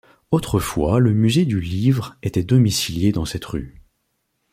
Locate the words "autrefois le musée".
0.31-1.45